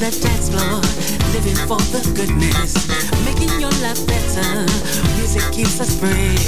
the 0.00 0.10
dance 0.22 0.48
floor, 0.48 0.80
living 1.34 1.56
for 1.68 1.76
the 1.92 2.00
goodness, 2.16 2.88
making 3.26 3.60
your 3.60 3.70
life 3.84 4.00
better. 4.06 4.64
Music 5.18 5.42
keeps 5.52 5.78
us 5.78 5.94
free. 5.94 6.38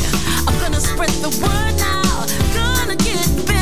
I'm 0.49 0.59
gonna 0.59 0.81
spread 0.81 1.11
the 1.21 1.29
word 1.43 1.77
now, 1.77 2.25
gonna 2.55 2.97
get 2.97 3.47
better. 3.47 3.62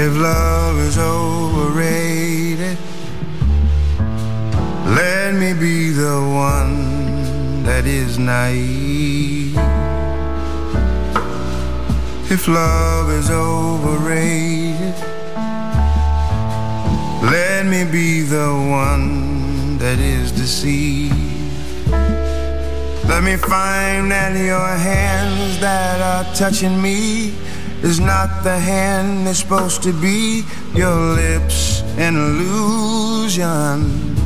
If 0.00 0.16
love 0.16 0.78
is 0.78 0.96
overrated, 0.96 2.78
let 4.94 5.34
me 5.34 5.52
be 5.54 5.90
the 5.90 6.20
one 6.22 7.64
that 7.64 7.84
is 7.84 8.16
naive. 8.16 9.56
If 12.30 12.46
love 12.46 13.10
is 13.10 13.28
overrated, 13.28 14.94
let 17.24 17.66
me 17.66 17.82
be 17.82 18.22
the 18.22 18.54
one 18.70 19.78
that 19.78 19.98
is 19.98 20.30
deceived. 20.30 21.12
Let 23.08 23.24
me 23.24 23.36
find 23.36 24.12
that 24.12 24.36
your 24.36 24.68
hands 24.68 25.58
that 25.58 26.00
are 26.00 26.34
touching 26.36 26.80
me 26.80 27.34
is 27.82 28.00
not 28.00 28.42
the 28.42 28.58
hand 28.58 29.26
that's 29.26 29.40
supposed 29.40 29.82
to 29.84 29.92
be. 29.92 30.44
Your 30.74 30.94
lips 30.94 31.82
an 31.98 32.16
illusion. 32.16 34.16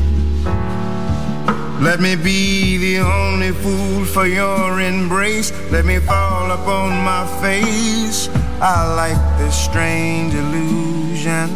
Let 1.82 2.00
me 2.00 2.14
be 2.14 2.76
the 2.76 2.99
only 3.00 3.50
fool 3.50 4.04
for 4.04 4.26
your 4.26 4.80
embrace. 4.80 5.50
Let 5.71 5.85
me 5.85 5.99
fall 5.99 6.52
upon 6.52 6.90
my 7.02 7.26
face. 7.42 8.28
I 8.61 8.94
like 8.94 9.38
this 9.38 9.56
strange 9.56 10.35
illusion. 10.35 11.50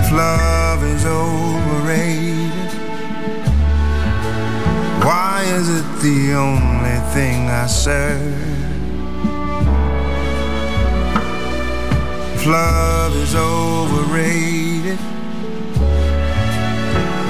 If 0.00 0.10
love 0.10 0.82
is 0.82 1.06
overrated, 1.06 2.36
eh? 2.36 2.39
Why 5.04 5.44
is 5.46 5.68
it 5.68 6.02
the 6.02 6.34
only 6.34 6.98
thing 7.14 7.48
I? 7.48 7.66
If 12.34 12.46
love 12.46 13.14
is 13.16 13.34
overrated, 13.34 14.98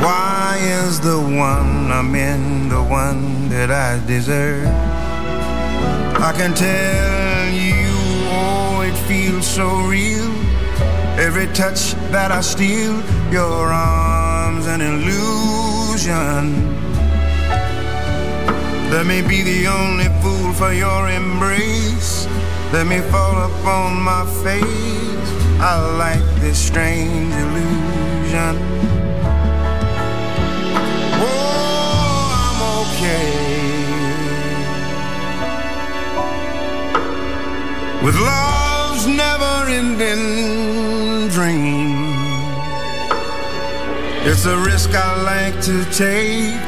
why 0.04 0.56
is 0.60 1.00
the 1.00 1.18
one 1.18 1.90
I'm 1.90 2.14
in 2.14 2.68
the 2.68 2.80
one 2.80 3.48
that 3.48 3.72
I 3.72 3.98
deserve? 4.06 4.68
I 4.68 6.32
can 6.32 6.54
tell 6.54 7.52
you, 7.52 7.90
oh, 8.30 8.82
it 8.86 8.94
feels 9.08 9.46
so 9.46 9.66
real. 9.88 10.30
Every 11.18 11.48
touch 11.48 11.94
that 12.12 12.30
I 12.30 12.40
steal, 12.40 13.02
your 13.32 13.72
arms 13.72 14.66
an 14.66 14.80
illusion. 14.80 16.89
Let 18.90 19.06
me 19.06 19.22
be 19.22 19.42
the 19.42 19.66
only 19.68 20.08
fool 20.20 20.52
for 20.52 20.72
your 20.72 21.08
embrace. 21.08 22.26
Let 22.72 22.86
me 22.86 23.00
fall 23.12 23.36
upon 23.50 24.02
my 24.02 24.24
face. 24.42 25.30
I 25.60 25.76
like 25.96 26.24
this 26.40 26.58
strange 26.58 27.32
illusion. 27.34 28.56
Oh, 31.22 32.32
I'm 32.42 32.60
okay 32.82 33.30
with 38.04 38.16
love's 38.16 39.06
never-ending 39.06 41.28
dream. 41.28 42.10
It's 44.22 44.44
a 44.46 44.56
risk 44.58 44.94
I 44.94 45.16
like 45.22 45.60
to 45.62 45.84
take, 45.92 46.60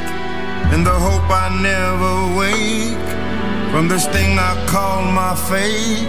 in 0.71 0.83
the 0.83 0.97
hope 1.07 1.29
I 1.29 1.49
never 1.61 2.37
wake 2.37 3.09
from 3.71 3.87
this 3.87 4.05
thing 4.07 4.37
I 4.37 4.65
call 4.67 5.03
my 5.03 5.35
fate 5.49 6.07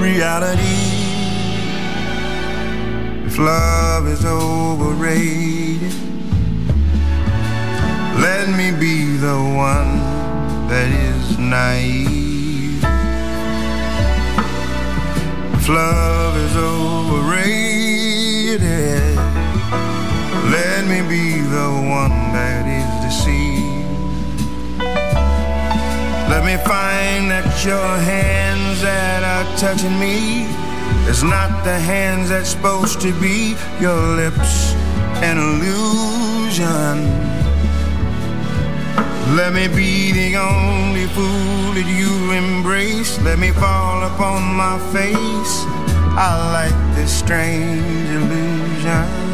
reality. 0.00 1.06
If 3.26 3.38
love 3.38 4.06
is 4.08 4.24
overrated, 4.24 5.94
let 8.20 8.48
me 8.48 8.70
be 8.72 9.16
the 9.16 9.36
one 9.70 9.98
that 10.68 10.88
is 10.90 11.38
naive. 11.38 12.82
If 15.54 15.68
love 15.68 16.36
is 16.36 16.56
overrated, 16.56 17.80
let 20.50 20.86
me 20.86 21.02
be 21.08 21.40
the 21.40 21.68
one 21.90 22.32
that 22.32 22.64
is 22.66 22.88
deceived. 23.04 23.35
Let 26.36 26.44
me 26.44 26.62
find 26.64 27.30
that 27.30 27.64
your 27.64 27.96
hands 27.96 28.82
that 28.82 29.24
are 29.24 29.56
touching 29.56 29.98
me 29.98 30.44
is 31.08 31.22
not 31.22 31.64
the 31.64 31.78
hands 31.80 32.28
that's 32.28 32.50
supposed 32.50 33.00
to 33.00 33.18
be 33.18 33.56
your 33.80 33.96
lips 34.20 34.74
an 35.24 35.38
illusion. 35.38 36.96
Let 39.34 39.54
me 39.54 39.66
be 39.68 40.12
the 40.12 40.36
only 40.36 41.06
fool 41.16 41.72
that 41.72 41.88
you 41.88 42.32
embrace. 42.32 43.18
Let 43.22 43.38
me 43.38 43.50
fall 43.52 44.04
upon 44.04 44.42
my 44.42 44.78
face. 44.92 45.64
I 46.20 46.52
like 46.52 46.96
this 46.96 47.18
strange 47.18 48.10
illusion. 48.10 49.25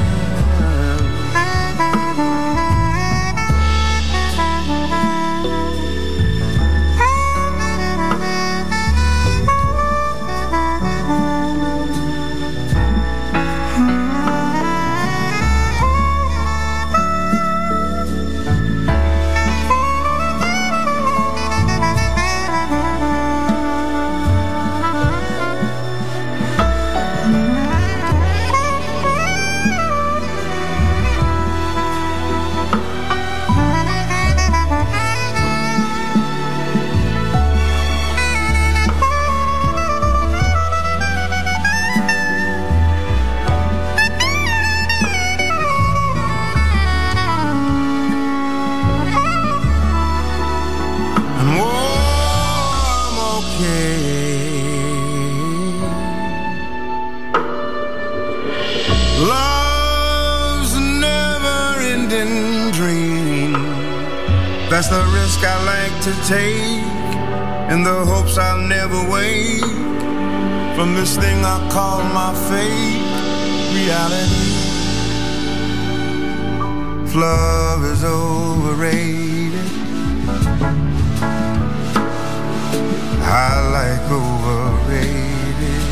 My 72.32 72.38
fate, 72.48 73.04
reality. 73.74 74.52
Love 77.14 77.84
is 77.84 78.04
overrated. 78.04 79.68
I 83.20 83.60
like 83.76 84.10
overrated. 84.10 85.82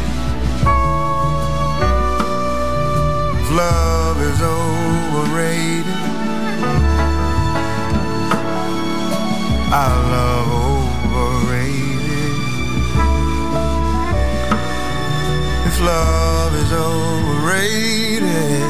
Love 3.53 4.21
is 4.31 4.41
overrated. 4.43 5.99
I 9.73 9.89
love 10.15 10.49
overrated. 11.15 12.37
If 15.67 15.81
love 15.81 16.20
is 16.71 16.77
overrated. 16.77 18.63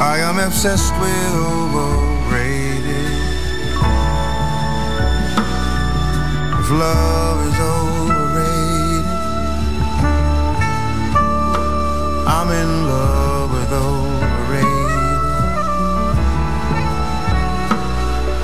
I 0.00 0.18
am 0.28 0.38
obsessed 0.38 0.92
with 1.00 1.34
overrated. 1.52 3.12
If 6.60 6.70
love 6.70 7.38
is 7.48 7.58
overrated, 7.76 9.06
I'm 12.26 12.50
in 12.62 12.70
love 12.86 13.50
with 13.52 13.72
overrated. 13.72 14.88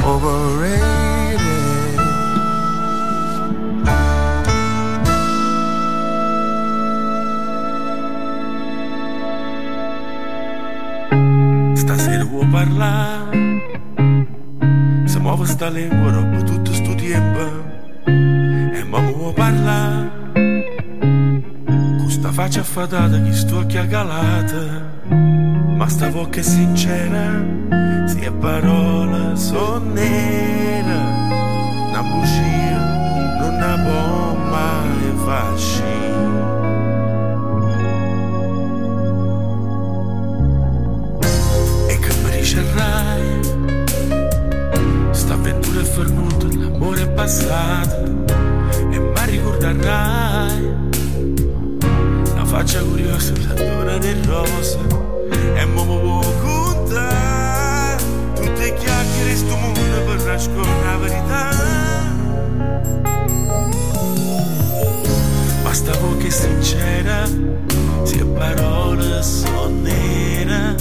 Overrated. 0.04 1.03
tuo 12.34 12.46
parlare. 12.48 13.62
Se 15.04 15.18
muove 15.20 15.46
sta 15.46 15.68
lingua, 15.68 16.10
roba 16.10 16.42
tutto 16.42 16.72
sto 16.72 16.94
tempo. 16.94 17.42
E 18.06 18.84
ma 18.88 18.98
vuoi 18.98 19.32
parlare? 19.32 20.10
Questa 22.02 22.32
faccia 22.32 22.60
affadata 22.60 23.22
che 23.22 23.32
sto 23.32 23.58
occhi 23.58 23.78
calata. 23.86 24.92
Ma 25.76 25.88
sta 25.88 26.08
bocca 26.08 26.40
è 26.40 26.42
sincera, 26.42 27.42
se 28.06 28.20
è 28.20 28.32
parola 28.32 29.34
sono 29.36 29.92
nera, 29.92 31.00
Una 31.88 32.02
bugia 32.02 33.38
non 33.40 33.58
la 33.58 33.74
può 33.84 34.34
mai 34.50 35.12
fare. 35.24 36.13
È 45.84 45.86
fermuta 45.86 46.46
l'amore 46.46 47.02
è 47.02 47.08
passato 47.10 48.02
e 48.90 48.98
mi 48.98 49.24
ricorderai. 49.26 50.72
La 52.34 52.44
faccia 52.44 52.80
curiosa 52.80 53.32
l'odore 53.48 53.98
del 53.98 54.24
rosa 54.24 54.78
e 55.30 55.66
mi 55.66 55.84
può 55.84 56.20
contare 56.42 58.02
tutte 58.34 58.74
chiacchiere 58.74 59.36
sto 59.36 59.56
mondo 59.56 60.02
per 60.06 60.24
nascondere 60.24 60.84
la 60.84 60.96
verità. 60.96 61.42
Basta 65.62 65.92
poche 65.96 66.30
sincera 66.30 67.26
se 68.04 68.24
parole 68.24 69.22
sono 69.22 69.68
nere 69.68 70.76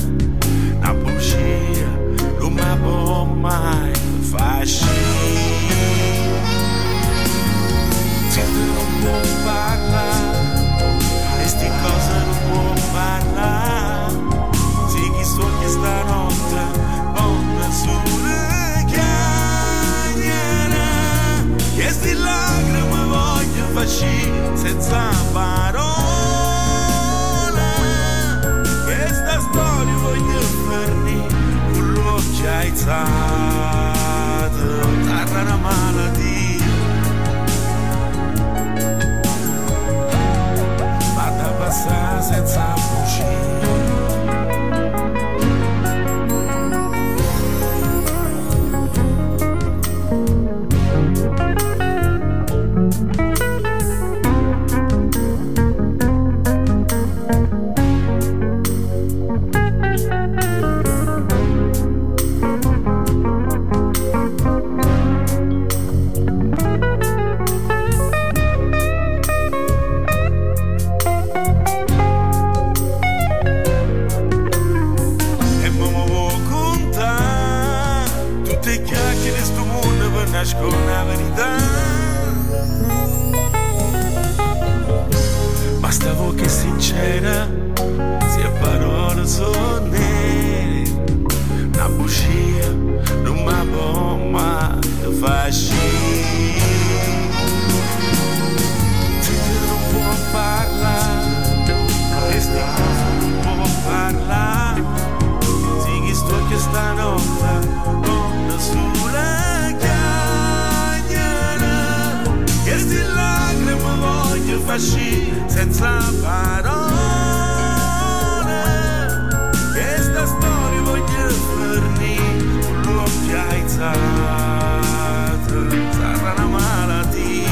alzato 123.82 125.70
sarà 125.92 126.34
una 126.34 126.46
malattia. 126.46 127.52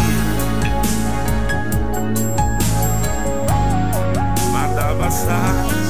Ma 4.52 4.68
da 4.74 4.96
passare 4.98 5.81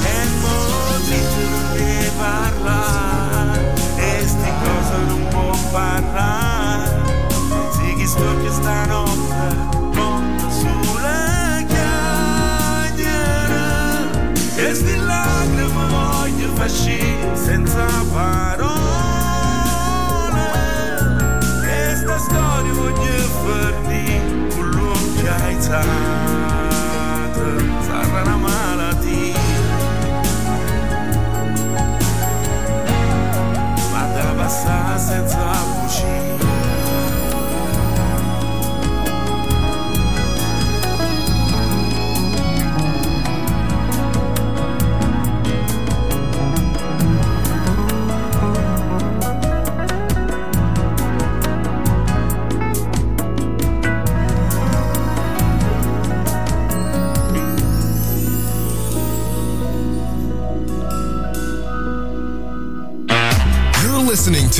l'occhio 25.72 26.11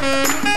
Música 0.00 0.49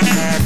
cocktail 0.00 0.38
ben 0.40 0.45